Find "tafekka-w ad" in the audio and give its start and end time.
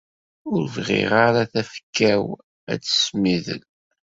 1.51-2.79